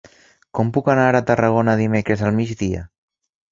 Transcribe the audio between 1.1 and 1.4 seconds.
a